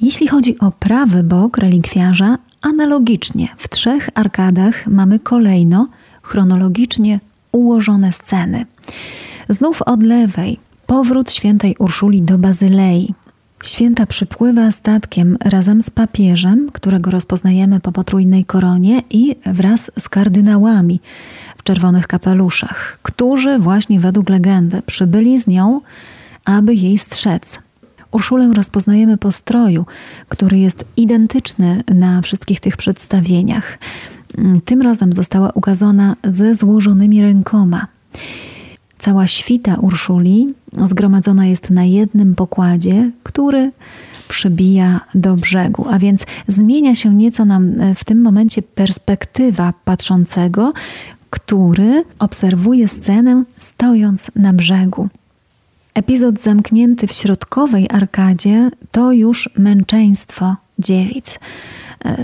Jeśli 0.01 0.29
chodzi 0.29 0.59
o 0.59 0.71
prawy 0.71 1.23
bok 1.23 1.59
relikwiarza, 1.59 2.39
analogicznie 2.63 3.49
w 3.57 3.69
trzech 3.69 4.09
arkadach 4.15 4.87
mamy 4.87 5.19
kolejno 5.19 5.89
chronologicznie 6.23 7.21
ułożone 7.53 8.13
sceny. 8.13 8.67
Znów 9.49 9.83
od 9.83 10.03
lewej 10.03 10.59
powrót 10.87 11.33
świętej 11.33 11.77
Urszuli 11.79 12.23
do 12.23 12.39
Bazylei. 12.39 13.15
Święta 13.65 14.07
przypływa 14.07 14.71
statkiem 14.71 15.39
razem 15.45 15.83
z 15.83 15.91
papieżem, 15.91 16.71
którego 16.73 17.11
rozpoznajemy 17.11 17.81
po 17.81 17.93
potrójnej 17.93 18.45
koronie 18.45 19.03
i 19.11 19.37
wraz 19.47 19.91
z 19.99 20.09
kardynałami 20.09 21.01
w 21.57 21.63
czerwonych 21.63 22.07
kapeluszach, 22.07 22.99
którzy 23.03 23.59
właśnie 23.59 24.01
według 24.01 24.29
legendy 24.29 24.83
przybyli 24.87 25.39
z 25.39 25.47
nią, 25.47 25.81
aby 26.45 26.75
jej 26.75 26.99
strzec. 26.99 27.59
Urszulę 28.11 28.51
rozpoznajemy 28.55 29.17
po 29.17 29.33
stroju, 29.33 29.87
który 30.29 30.59
jest 30.59 30.85
identyczny 30.97 31.83
na 31.95 32.23
wszystkich 32.23 32.61
tych 32.61 32.77
przedstawieniach. 32.77 33.79
Tym 34.65 34.83
razem 34.83 35.13
została 35.13 35.51
ukazana 35.55 36.17
ze 36.25 36.55
złożonymi 36.55 37.23
rękoma. 37.23 37.87
Cała 38.99 39.27
świta 39.27 39.75
Urszuli 39.75 40.55
zgromadzona 40.85 41.47
jest 41.47 41.71
na 41.71 41.85
jednym 41.85 42.35
pokładzie, 42.35 43.11
który 43.23 43.73
przybija 44.29 45.01
do 45.15 45.37
brzegu, 45.37 45.87
a 45.91 45.99
więc 45.99 46.27
zmienia 46.49 46.95
się 46.95 47.15
nieco 47.15 47.45
nam 47.45 47.73
w 47.95 48.05
tym 48.05 48.23
momencie 48.23 48.63
perspektywa 48.63 49.73
patrzącego, 49.85 50.73
który 51.31 52.05
obserwuje 52.19 52.89
scenę 52.89 53.45
stojąc 53.59 54.31
na 54.37 54.53
brzegu. 54.53 55.09
Epizod 55.95 56.41
zamknięty 56.41 57.07
w 57.07 57.13
środkowej 57.13 57.87
arkadzie 57.91 58.71
to 58.91 59.13
już 59.13 59.51
męczeństwo 59.59 60.57
dziewic. 60.79 61.39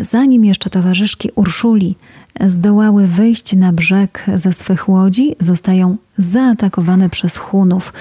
Zanim 0.00 0.45
jeszcze 0.45 0.71
towarzyszki 0.71 1.31
Urszuli 1.35 1.97
zdołały 2.41 3.07
wyjść 3.07 3.57
na 3.57 3.73
brzeg 3.73 4.26
ze 4.35 4.53
swych 4.53 4.88
łodzi, 4.88 5.37
zostają 5.41 5.97
zaatakowane 6.19 7.11
przez 7.11 7.37
Hunów. 7.37 7.93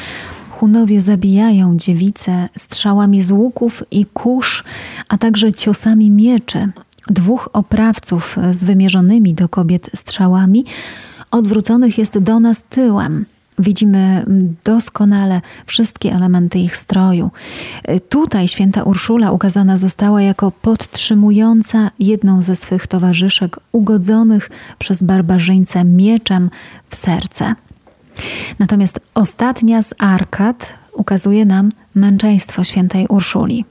Hunowie 0.49 1.01
zabijają 1.01 1.77
dziewice 1.77 2.49
strzałami 2.57 3.23
z 3.23 3.31
łuków 3.31 3.83
i 3.91 4.05
kusz, 4.05 4.63
a 5.09 5.17
także 5.17 5.53
ciosami 5.53 6.11
mieczy. 6.11 6.71
Dwóch 7.07 7.49
oprawców 7.53 8.37
z 8.51 8.63
wymierzonymi 8.63 9.33
do 9.33 9.49
kobiet 9.49 9.89
strzałami 9.95 10.65
odwróconych 11.31 11.97
jest 11.97 12.19
do 12.19 12.39
nas 12.39 12.63
tyłem. 12.69 13.25
Widzimy 13.59 14.25
doskonale 14.63 15.41
wszystkie 15.65 16.13
elementy 16.13 16.59
ich 16.59 16.75
stroju. 16.77 17.31
Tutaj 18.09 18.47
święta 18.47 18.83
Urszula 18.83 19.31
ukazana 19.31 19.77
została 19.77 20.21
jako 20.21 20.51
podtrzymująca 20.51 21.91
jedną 21.99 22.41
ze 22.41 22.55
swych 22.55 22.87
towarzyszek 22.87 23.59
ugodzonych 23.71 24.49
przez 24.79 25.03
barbarzyńcę 25.03 25.83
mieczem 25.83 26.49
w 26.89 26.95
serce. 26.95 27.55
Natomiast 28.59 28.99
ostatnia 29.13 29.81
z 29.81 29.93
arkad 29.97 30.73
ukazuje 30.93 31.45
nam 31.45 31.69
męczeństwo 31.95 32.63
świętej 32.63 33.07
Urszuli. 33.07 33.65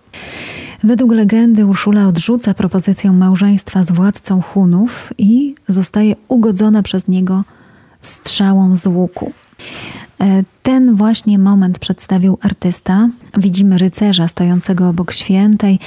Według 0.84 1.12
legendy 1.12 1.66
Urszula 1.66 2.06
odrzuca 2.06 2.54
propozycję 2.54 3.12
małżeństwa 3.12 3.82
z 3.82 3.92
władcą 3.92 4.42
Hunów 4.42 5.12
i 5.18 5.54
zostaje 5.68 6.16
ugodzona 6.28 6.82
przez 6.82 7.08
niego 7.08 7.44
strzałą 8.00 8.76
z 8.76 8.86
łuku. 8.86 9.32
E, 10.20 10.44
ten 10.62 10.94
właśnie 10.94 11.38
moment 11.38 11.78
przedstawił 11.78 12.38
artysta. 12.42 13.08
Widzimy 13.38 13.78
rycerza 13.78 14.28
stojącego 14.28 14.88
obok 14.88 15.12
świętej, 15.12 15.78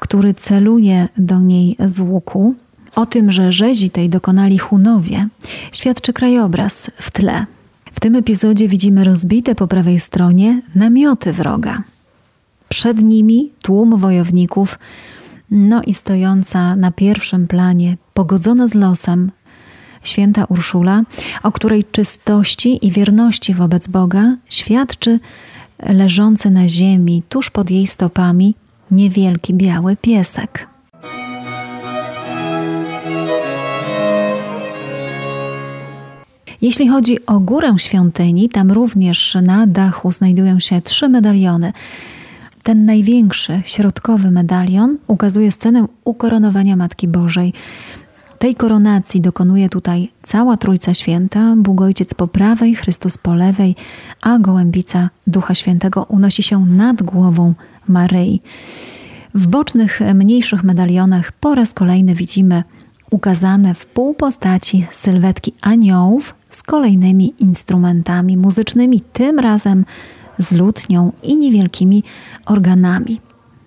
który 0.00 0.34
celuje 0.34 1.08
do 1.18 1.40
niej 1.40 1.76
z 1.86 2.00
łuku. 2.00 2.54
O 2.96 3.06
tym, 3.06 3.30
że 3.30 3.52
rzezi 3.52 3.90
tej 3.90 4.08
dokonali 4.08 4.58
Hunowie, 4.58 5.28
świadczy 5.72 6.12
krajobraz 6.12 6.90
w 6.96 7.10
tle. 7.10 7.46
W 7.92 8.00
tym 8.00 8.16
epizodzie 8.16 8.68
widzimy 8.68 9.04
rozbite 9.04 9.54
po 9.54 9.68
prawej 9.68 10.00
stronie 10.00 10.62
namioty 10.74 11.32
wroga. 11.32 11.82
Przed 12.68 13.02
nimi 13.02 13.50
tłum 13.62 13.98
wojowników, 13.98 14.78
no 15.50 15.82
i 15.82 15.94
stojąca 15.94 16.76
na 16.76 16.90
pierwszym 16.92 17.46
planie, 17.46 17.96
pogodzona 18.14 18.68
z 18.68 18.74
losem, 18.74 19.30
święta 20.04 20.44
Urszula, 20.44 21.02
o 21.42 21.52
której 21.52 21.84
czystości 21.84 22.86
i 22.86 22.90
wierności 22.90 23.54
wobec 23.54 23.88
Boga 23.88 24.36
świadczy 24.48 25.20
leżący 25.78 26.50
na 26.50 26.68
ziemi 26.68 27.22
tuż 27.28 27.50
pod 27.50 27.70
jej 27.70 27.86
stopami 27.86 28.54
niewielki 28.90 29.54
biały 29.54 29.96
piesek. 29.96 30.68
Jeśli 36.62 36.88
chodzi 36.88 37.26
o 37.26 37.40
górę 37.40 37.74
świątyni, 37.78 38.48
tam 38.48 38.72
również 38.72 39.36
na 39.42 39.66
dachu 39.66 40.12
znajdują 40.12 40.60
się 40.60 40.82
trzy 40.82 41.08
medaliony. 41.08 41.72
Ten 42.62 42.84
największy, 42.84 43.62
środkowy 43.64 44.30
medalion 44.30 44.98
ukazuje 45.06 45.52
scenę 45.52 45.86
ukoronowania 46.04 46.76
Matki 46.76 47.08
Bożej. 47.08 47.52
Tej 48.44 48.54
koronacji 48.54 49.20
dokonuje 49.20 49.68
tutaj 49.68 50.12
cała 50.22 50.56
Trójca 50.56 50.94
Święta, 50.94 51.54
Bóg 51.56 51.80
Ojciec 51.80 52.14
po 52.14 52.28
prawej, 52.28 52.74
Chrystus 52.74 53.18
po 53.18 53.34
lewej, 53.34 53.76
a 54.20 54.38
gołębica 54.38 55.10
Ducha 55.26 55.54
Świętego 55.54 56.06
unosi 56.08 56.42
się 56.42 56.66
nad 56.66 57.02
głową 57.02 57.54
Maryi. 57.88 58.42
W 59.34 59.46
bocznych, 59.46 60.00
mniejszych 60.14 60.64
medalionach 60.64 61.32
po 61.32 61.54
raz 61.54 61.72
kolejny 61.72 62.14
widzimy 62.14 62.64
ukazane 63.10 63.74
w 63.74 63.86
pół 63.86 64.14
postaci 64.14 64.86
sylwetki 64.92 65.52
aniołów 65.60 66.34
z 66.50 66.62
kolejnymi 66.62 67.34
instrumentami 67.38 68.36
muzycznymi, 68.36 69.00
tym 69.00 69.38
razem 69.38 69.84
z 70.38 70.52
lutnią 70.52 71.12
i 71.22 71.36
niewielkimi 71.36 72.04
organami. 72.46 73.20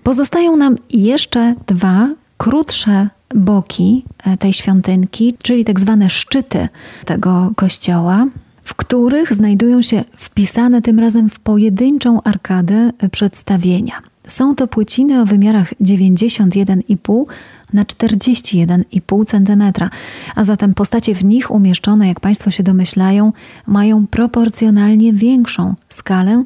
Pozostają 0.03 0.55
nam 0.55 0.75
jeszcze 0.89 1.55
dwa 1.67 2.09
krótsze 2.37 3.09
boki 3.35 4.05
e, 4.23 4.37
tej 4.37 4.53
świątynki, 4.53 5.35
czyli 5.43 5.65
tak 5.65 5.79
zwane 5.79 6.09
szczyty 6.09 6.67
tego 7.05 7.51
kościoła, 7.55 8.27
w 8.63 8.75
których 8.75 9.33
znajdują 9.33 9.81
się 9.81 10.03
wpisane 10.17 10.81
tym 10.81 10.99
razem 10.99 11.29
w 11.29 11.39
pojedynczą 11.39 12.21
arkadę 12.23 12.89
przedstawienia. 13.11 14.01
Są 14.27 14.55
to 14.55 14.67
płyciny 14.67 15.21
o 15.21 15.25
wymiarach 15.25 15.73
91,5 15.73 17.25
na 17.73 17.83
41,5 17.83 19.25
cm, 19.25 19.89
a 20.35 20.43
zatem 20.43 20.73
postacie 20.73 21.15
w 21.15 21.25
nich 21.25 21.51
umieszczone, 21.51 22.07
jak 22.07 22.19
Państwo 22.19 22.51
się 22.51 22.63
domyślają, 22.63 23.33
mają 23.67 24.07
proporcjonalnie 24.07 25.13
większą 25.13 25.75
skalę 25.89 26.43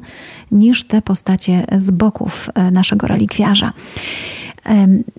niż 0.52 0.84
te 0.84 1.02
postacie 1.02 1.66
z 1.78 1.90
boków 1.90 2.50
e, 2.54 2.70
naszego 2.70 3.06
relikwiarza. 3.06 3.72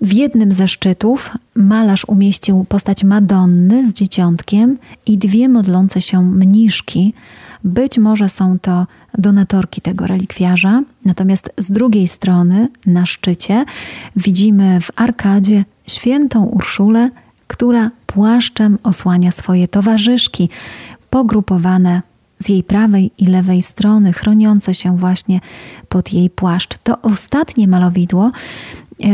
W 0.02 0.12
jednym 0.12 0.52
ze 0.52 0.68
szczytów 0.68 1.30
malarz 1.54 2.04
umieścił 2.04 2.64
postać 2.68 3.04
Madonny 3.04 3.86
z 3.86 3.92
dzieciątkiem 3.92 4.78
i 5.06 5.18
dwie 5.18 5.48
modlące 5.48 6.00
się 6.00 6.22
mniszki. 6.22 7.14
Być 7.64 7.98
może 7.98 8.28
są 8.28 8.58
to 8.58 8.86
donatorki 9.18 9.80
tego 9.80 10.06
relikwiarza, 10.06 10.82
natomiast 11.04 11.52
z 11.58 11.70
drugiej 11.70 12.08
strony, 12.08 12.68
na 12.86 13.06
szczycie, 13.06 13.64
widzimy 14.16 14.80
w 14.80 14.90
arkadzie 14.96 15.64
świętą 15.86 16.44
Urszulę, 16.44 17.10
która 17.46 17.90
płaszczem 18.06 18.78
osłania 18.82 19.30
swoje 19.32 19.68
towarzyszki, 19.68 20.48
pogrupowane 21.10 22.02
z 22.38 22.48
jej 22.48 22.62
prawej 22.62 23.10
i 23.18 23.26
lewej 23.26 23.62
strony, 23.62 24.12
chroniące 24.12 24.74
się 24.74 24.96
właśnie 24.96 25.40
pod 25.88 26.12
jej 26.12 26.30
płaszcz. 26.30 26.78
To 26.78 27.02
ostatnie 27.02 27.68
malowidło 27.68 28.30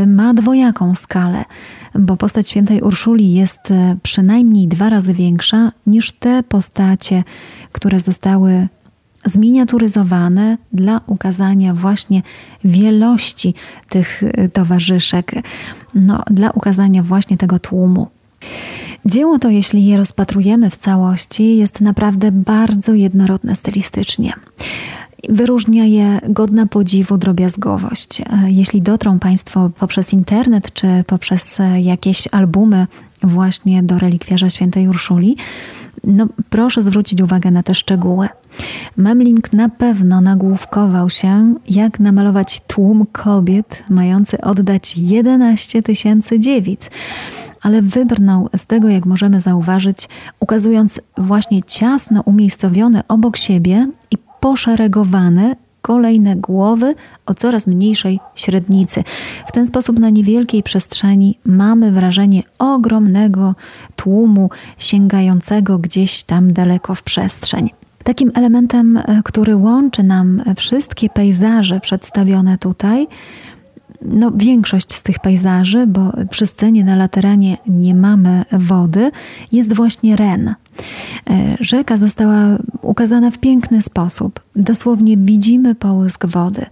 ma 0.06 0.34
dwojaką 0.34 0.94
skalę, 0.94 1.44
bo 1.94 2.16
postać 2.16 2.48
świętej 2.48 2.82
Urszuli 2.82 3.34
jest 3.34 3.70
e, 3.70 3.96
przynajmniej 4.02 4.68
dwa 4.68 4.90
razy 4.90 5.14
większa 5.14 5.72
niż 5.86 6.12
te 6.12 6.42
postacie, 6.42 7.24
które 7.72 8.00
zostały 8.00 8.68
zminiaturyzowane 9.24 10.58
dla 10.72 11.00
ukazania 11.06 11.74
właśnie 11.74 12.22
wielości 12.64 13.54
tych 13.88 14.22
y, 14.22 14.50
towarzyszek, 14.52 15.32
no, 15.94 16.22
dla 16.30 16.50
ukazania 16.50 17.02
właśnie 17.02 17.36
tego 17.36 17.58
tłumu. 17.58 18.08
Dzieło 19.06 19.38
to, 19.38 19.50
jeśli 19.50 19.86
je 19.86 19.96
rozpatrujemy 19.96 20.70
w 20.70 20.76
całości, 20.76 21.56
jest 21.56 21.80
naprawdę 21.80 22.32
bardzo 22.32 22.94
jednorodne 22.94 23.56
stylistycznie. 23.56 24.32
Wyróżnia 25.28 25.84
je 25.84 26.20
godna 26.28 26.66
podziwu 26.66 27.18
drobiazgowość. 27.18 28.22
Jeśli 28.46 28.82
dotrą 28.82 29.18
Państwo 29.18 29.70
poprzez 29.78 30.12
internet 30.12 30.72
czy 30.72 31.04
poprzez 31.06 31.58
jakieś 31.76 32.28
albumy 32.32 32.86
właśnie 33.22 33.82
do 33.82 33.98
relikwiarza 33.98 34.50
świętej 34.50 34.88
Urszuli, 34.88 35.36
no 36.04 36.26
proszę 36.50 36.82
zwrócić 36.82 37.20
uwagę 37.20 37.50
na 37.50 37.62
te 37.62 37.74
szczegóły. 37.74 38.28
Memling 38.96 39.52
na 39.52 39.68
pewno 39.68 40.20
nagłówkował 40.20 41.10
się, 41.10 41.54
jak 41.70 42.00
namalować 42.00 42.60
tłum 42.60 43.06
kobiet 43.12 43.82
mający 43.88 44.40
oddać 44.40 44.96
11 44.96 45.82
tysięcy 45.82 46.40
dziewic 46.40 46.90
ale 47.62 47.82
wybrnął 47.82 48.48
z 48.56 48.66
tego, 48.66 48.88
jak 48.88 49.06
możemy 49.06 49.40
zauważyć, 49.40 50.08
ukazując 50.40 51.00
właśnie 51.16 51.62
ciasno 51.62 52.22
umiejscowione 52.22 53.04
obok 53.08 53.36
siebie 53.36 53.88
i 54.10 54.16
poszeregowane 54.40 55.56
kolejne 55.82 56.36
głowy 56.36 56.94
o 57.26 57.34
coraz 57.34 57.66
mniejszej 57.66 58.20
średnicy. 58.34 59.04
W 59.46 59.52
ten 59.52 59.66
sposób 59.66 59.98
na 59.98 60.10
niewielkiej 60.10 60.62
przestrzeni 60.62 61.38
mamy 61.44 61.92
wrażenie 61.92 62.42
ogromnego 62.58 63.54
tłumu 63.96 64.50
sięgającego 64.78 65.78
gdzieś 65.78 66.22
tam 66.22 66.52
daleko 66.52 66.94
w 66.94 67.02
przestrzeń. 67.02 67.70
Takim 68.04 68.30
elementem, 68.34 68.96
e, 68.96 69.22
który 69.24 69.56
łączy 69.56 70.02
nam 70.02 70.42
wszystkie 70.56 71.08
pejzaże 71.08 71.80
przedstawione 71.80 72.58
tutaj, 72.58 73.06
no, 74.02 74.30
większość 74.34 74.94
z 74.94 75.02
tych 75.02 75.18
pejzaży, 75.18 75.86
bo 75.86 76.12
przy 76.30 76.46
scenie 76.46 76.84
na 76.84 76.96
Lateranie 76.96 77.56
nie 77.66 77.94
mamy 77.94 78.44
wody, 78.52 79.10
jest 79.52 79.72
właśnie 79.72 80.16
Ren. 80.16 80.54
E, 81.30 81.56
rzeka 81.60 81.96
została 81.96 82.58
ukazana 82.82 83.30
w 83.30 83.38
piękny 83.38 83.82
sposób. 83.82 84.40
Dosłownie 84.56 85.16
widzimy 85.16 85.74
połysk 85.74 86.26
wody. 86.26 86.66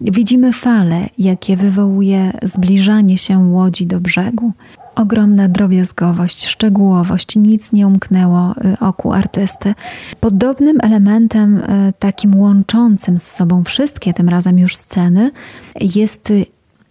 Widzimy 0.00 0.52
fale, 0.52 1.08
jakie 1.18 1.56
wywołuje 1.56 2.32
zbliżanie 2.42 3.18
się 3.18 3.38
łodzi 3.38 3.86
do 3.86 4.00
brzegu. 4.00 4.52
Ogromna 4.94 5.48
drobiazgowość, 5.48 6.46
szczegółowość, 6.46 7.36
nic 7.36 7.72
nie 7.72 7.86
umknęło 7.86 8.54
y, 8.64 8.78
oku 8.80 9.12
artysty. 9.12 9.74
Podobnym 10.20 10.78
elementem, 10.82 11.56
y, 11.58 11.92
takim 11.98 12.36
łączącym 12.36 13.18
z 13.18 13.22
sobą 13.22 13.64
wszystkie 13.64 14.14
tym 14.14 14.28
razem 14.28 14.58
już 14.58 14.76
sceny, 14.76 15.30
jest 15.80 16.32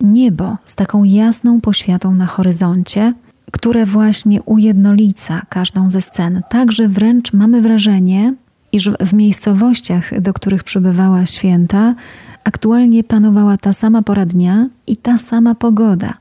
niebo 0.02 0.58
z 0.66 0.76
taką 0.76 1.04
jasną 1.04 1.62
poświatą 1.62 2.16
na 2.16 2.26
horyzoncie, 2.26 3.14
które 3.52 3.86
właśnie 3.86 4.42
ujednolica 4.42 5.42
każdą 5.50 5.90
ze 5.90 6.02
scen. 6.02 6.42
Także 6.50 6.88
wręcz 6.88 7.34
mamy 7.34 7.62
wrażenie, 7.62 8.34
iż 8.72 8.90
w 9.00 9.14
miejscowościach, 9.14 10.22
do 10.22 10.34
których 10.34 10.64
przybywała 10.64 11.26
święta, 11.26 11.96
aktualnie 12.44 13.04
panowała 13.04 13.58
ta 13.58 13.74
sama 13.74 14.02
pora 14.02 14.26
dnia 14.26 14.68
i 14.88 14.98
ta 14.98 15.18
sama 15.18 15.56
pogoda. 15.56 16.14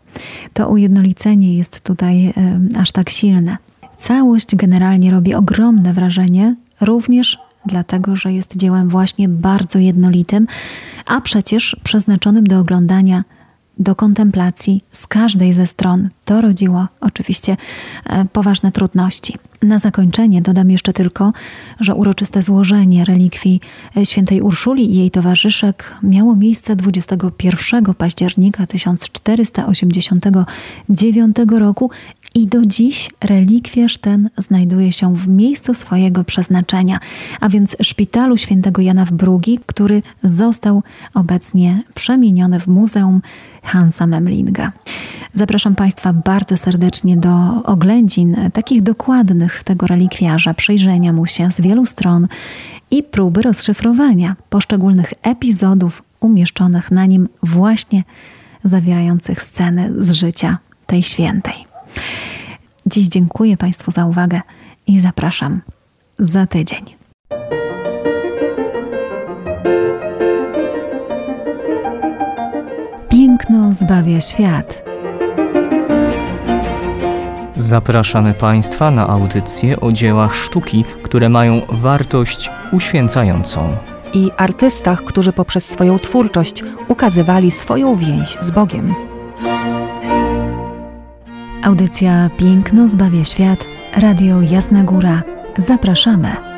To 0.53 0.69
ujednolicenie 0.69 1.57
jest 1.57 1.81
tutaj 1.81 2.35
aż 2.79 2.93
tak 2.93 3.11
silne. 3.11 3.57
Całość 3.99 4.57
generalnie 4.57 5.11
robi 5.11 5.35
ogromne 5.35 5.93
wrażenie, 5.93 6.57
również 6.81 7.39
dlatego, 7.67 8.17
że 8.17 8.33
jest 8.33 8.57
dziełem 8.57 8.89
właśnie 8.89 9.29
bardzo 9.29 9.79
jednolitym, 9.79 10.47
a 11.07 11.21
przecież 11.21 11.77
przeznaczonym 11.83 12.45
do 12.45 12.59
oglądania 12.59 13.25
do 13.81 13.95
kontemplacji 13.95 14.85
z 14.93 15.07
każdej 15.07 15.53
ze 15.53 15.67
stron. 15.67 16.09
To 16.25 16.41
rodziło 16.41 16.87
oczywiście 17.01 17.57
e, 18.07 18.25
poważne 18.33 18.73
trudności. 18.73 19.35
Na 19.63 19.79
zakończenie 19.79 20.43
dodam 20.43 20.71
jeszcze 20.71 20.93
tylko, 20.93 21.33
że 21.81 21.95
uroczyste 21.95 22.43
złożenie 22.43 23.05
relikwii 23.05 23.61
e, 23.97 24.07
świętej 24.07 24.41
Urszuli 24.41 24.91
i 24.91 24.97
jej 24.97 25.11
towarzyszek 25.11 25.95
miało 26.03 26.37
miejsce 26.37 26.77
21 26.77 27.95
października 27.95 28.67
1489 28.67 31.37
roku 31.59 31.91
i 32.35 32.47
do 32.47 32.67
dziś 32.67 33.11
relikwiarz 33.25 33.99
ten 33.99 34.31
znajduje 34.39 34.93
się 34.93 35.15
w 35.17 35.29
miejscu 35.29 35.75
swojego 35.75 36.25
przeznaczenia, 36.25 37.01
a 37.41 37.49
więc 37.49 37.77
szpitalu 37.83 38.37
świętego 38.37 38.83
Jana 38.83 39.05
w 39.05 39.13
Brugi, 39.13 39.59
który 39.67 40.03
został 40.25 40.83
obecnie 41.15 41.83
przemieniony 41.95 42.61
w 42.61 42.67
Muzeum 42.67 43.23
Hansa 43.63 44.07
Memlinga. 44.07 44.73
Zapraszam 45.35 45.75
Państwa 45.75 46.13
bardzo 46.13 46.57
serdecznie 46.57 47.17
do 47.17 47.63
oględzin 47.65 48.37
takich 48.53 48.83
dokładnych 48.83 49.63
tego 49.63 49.87
relikwiarza, 49.87 50.55
przyjrzenia 50.55 51.13
mu 51.13 51.27
się 51.27 51.53
z 51.53 51.61
wielu 51.61 51.87
stron 51.87 52.29
i 52.91 53.03
próby 53.03 53.43
rozszyfrowania 53.43 54.37
poszczególnych 54.51 55.15
epizodów 55.23 56.03
umieszczonych 56.21 56.91
na 56.91 57.07
nim 57.07 57.29
właśnie 57.43 58.05
zawierających 58.65 59.43
sceny 59.43 59.93
z 59.99 60.13
życia 60.13 60.59
tej 60.87 61.03
świętej. 61.03 61.70
Dziś 62.87 63.09
dziękuję 63.09 63.57
Państwu 63.57 63.91
za 63.91 64.07
uwagę 64.07 64.41
i 64.87 65.01
zapraszam 65.01 65.61
za 66.19 66.47
tydzień. 66.47 66.85
Piękno 73.09 73.73
zbawia 73.73 74.21
świat. 74.21 74.83
Zapraszamy 77.57 78.35
Państwa 78.35 78.91
na 78.91 79.09
audycje 79.09 79.81
o 79.81 79.93
dziełach 79.93 80.35
sztuki, 80.35 80.85
które 81.03 81.29
mają 81.29 81.61
wartość 81.69 82.51
uświęcającą. 82.73 83.77
I 84.15 84.31
artystach, 84.37 85.05
którzy 85.05 85.33
poprzez 85.33 85.65
swoją 85.65 85.99
twórczość 85.99 86.65
ukazywali 86.89 87.51
swoją 87.51 87.97
więź 87.97 88.37
z 88.41 88.51
Bogiem. 88.51 89.10
Audycja 91.63 92.31
Piękno 92.37 92.89
zbawia 92.89 93.25
świat. 93.25 93.67
Radio 93.97 94.43
Jasna 94.43 94.85
Góra. 94.85 95.23
Zapraszamy. 95.59 96.50